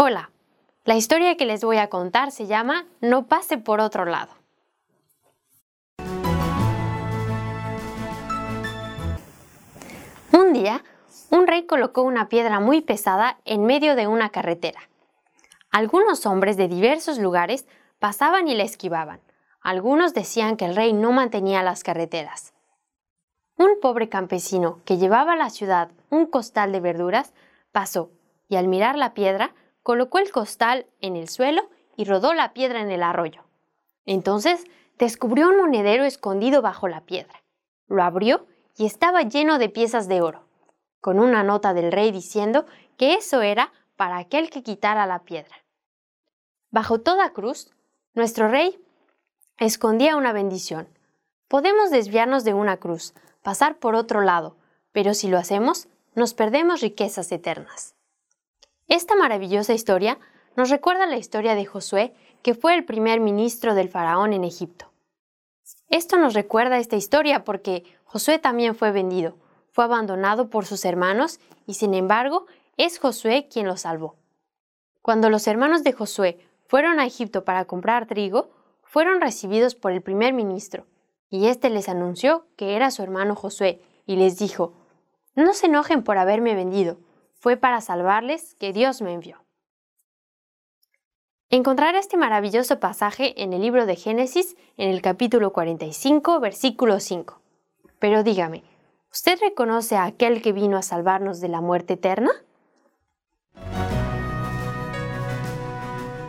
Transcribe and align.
Hola, 0.00 0.30
la 0.84 0.94
historia 0.94 1.36
que 1.36 1.44
les 1.44 1.64
voy 1.64 1.78
a 1.78 1.88
contar 1.88 2.30
se 2.30 2.46
llama 2.46 2.86
No 3.00 3.26
pase 3.26 3.58
por 3.58 3.80
otro 3.80 4.04
lado. 4.04 4.32
Un 10.32 10.52
día, 10.52 10.84
un 11.30 11.48
rey 11.48 11.66
colocó 11.66 12.02
una 12.02 12.28
piedra 12.28 12.60
muy 12.60 12.80
pesada 12.80 13.40
en 13.44 13.66
medio 13.66 13.96
de 13.96 14.06
una 14.06 14.28
carretera. 14.28 14.78
Algunos 15.72 16.26
hombres 16.26 16.56
de 16.56 16.68
diversos 16.68 17.18
lugares 17.18 17.66
pasaban 17.98 18.46
y 18.46 18.54
la 18.54 18.62
esquivaban. 18.62 19.20
Algunos 19.60 20.14
decían 20.14 20.56
que 20.56 20.66
el 20.66 20.76
rey 20.76 20.92
no 20.92 21.10
mantenía 21.10 21.64
las 21.64 21.82
carreteras. 21.82 22.54
Un 23.56 23.80
pobre 23.82 24.08
campesino 24.08 24.78
que 24.84 24.96
llevaba 24.96 25.32
a 25.32 25.36
la 25.36 25.50
ciudad 25.50 25.90
un 26.08 26.26
costal 26.26 26.70
de 26.70 26.78
verduras 26.78 27.32
pasó 27.72 28.12
y 28.48 28.54
al 28.54 28.68
mirar 28.68 28.96
la 28.96 29.12
piedra 29.12 29.54
colocó 29.82 30.18
el 30.18 30.30
costal 30.30 30.86
en 31.00 31.16
el 31.16 31.28
suelo 31.28 31.68
y 31.96 32.04
rodó 32.04 32.34
la 32.34 32.52
piedra 32.52 32.80
en 32.80 32.90
el 32.90 33.02
arroyo. 33.02 33.44
Entonces 34.06 34.64
descubrió 34.98 35.48
un 35.48 35.56
monedero 35.56 36.04
escondido 36.04 36.62
bajo 36.62 36.88
la 36.88 37.02
piedra. 37.02 37.42
Lo 37.88 38.02
abrió 38.02 38.46
y 38.76 38.86
estaba 38.86 39.22
lleno 39.22 39.58
de 39.58 39.68
piezas 39.68 40.08
de 40.08 40.20
oro, 40.20 40.44
con 41.00 41.18
una 41.18 41.42
nota 41.42 41.74
del 41.74 41.92
rey 41.92 42.12
diciendo 42.12 42.66
que 42.96 43.14
eso 43.14 43.42
era 43.42 43.72
para 43.96 44.18
aquel 44.18 44.50
que 44.50 44.62
quitara 44.62 45.06
la 45.06 45.20
piedra. 45.20 45.56
Bajo 46.70 47.00
toda 47.00 47.32
cruz, 47.32 47.70
nuestro 48.14 48.48
rey 48.48 48.78
escondía 49.58 50.16
una 50.16 50.32
bendición. 50.32 50.88
Podemos 51.48 51.90
desviarnos 51.90 52.44
de 52.44 52.54
una 52.54 52.76
cruz, 52.76 53.14
pasar 53.42 53.78
por 53.78 53.94
otro 53.94 54.20
lado, 54.20 54.56
pero 54.92 55.14
si 55.14 55.28
lo 55.28 55.38
hacemos, 55.38 55.88
nos 56.14 56.34
perdemos 56.34 56.80
riquezas 56.80 57.32
eternas. 57.32 57.94
Esta 58.88 59.14
maravillosa 59.16 59.74
historia 59.74 60.18
nos 60.56 60.70
recuerda 60.70 61.04
la 61.06 61.18
historia 61.18 61.54
de 61.54 61.66
Josué, 61.66 62.14
que 62.42 62.54
fue 62.54 62.74
el 62.74 62.86
primer 62.86 63.20
ministro 63.20 63.74
del 63.74 63.90
faraón 63.90 64.32
en 64.32 64.44
Egipto. 64.44 64.90
Esto 65.90 66.16
nos 66.16 66.32
recuerda 66.32 66.78
esta 66.78 66.96
historia 66.96 67.44
porque 67.44 67.84
Josué 68.04 68.38
también 68.38 68.74
fue 68.74 68.90
vendido, 68.90 69.36
fue 69.72 69.84
abandonado 69.84 70.48
por 70.48 70.64
sus 70.64 70.86
hermanos 70.86 71.38
y 71.66 71.74
sin 71.74 71.92
embargo 71.92 72.46
es 72.78 72.98
Josué 72.98 73.46
quien 73.52 73.66
lo 73.66 73.76
salvó. 73.76 74.16
Cuando 75.02 75.28
los 75.28 75.46
hermanos 75.46 75.84
de 75.84 75.92
Josué 75.92 76.38
fueron 76.66 76.98
a 76.98 77.04
Egipto 77.04 77.44
para 77.44 77.66
comprar 77.66 78.06
trigo, 78.06 78.48
fueron 78.82 79.20
recibidos 79.20 79.74
por 79.74 79.92
el 79.92 80.00
primer 80.00 80.32
ministro, 80.32 80.86
y 81.28 81.48
éste 81.48 81.68
les 81.68 81.90
anunció 81.90 82.46
que 82.56 82.74
era 82.74 82.90
su 82.90 83.02
hermano 83.02 83.34
Josué, 83.34 83.82
y 84.06 84.16
les 84.16 84.38
dijo, 84.38 84.72
No 85.34 85.52
se 85.52 85.66
enojen 85.66 86.02
por 86.02 86.16
haberme 86.16 86.54
vendido, 86.54 86.96
fue 87.38 87.56
para 87.56 87.80
salvarles 87.80 88.56
que 88.56 88.72
Dios 88.72 89.00
me 89.00 89.12
envió. 89.12 89.38
Encontrar 91.50 91.94
este 91.94 92.18
maravilloso 92.18 92.78
pasaje 92.78 93.42
en 93.42 93.54
el 93.54 93.62
libro 93.62 93.86
de 93.86 93.96
Génesis, 93.96 94.54
en 94.76 94.90
el 94.90 95.00
capítulo 95.00 95.50
45, 95.52 96.40
versículo 96.40 97.00
5. 97.00 97.40
Pero 97.98 98.22
dígame, 98.22 98.64
¿usted 99.10 99.38
reconoce 99.40 99.96
a 99.96 100.04
aquel 100.04 100.42
que 100.42 100.52
vino 100.52 100.76
a 100.76 100.82
salvarnos 100.82 101.40
de 101.40 101.48
la 101.48 101.62
muerte 101.62 101.94
eterna? 101.94 102.32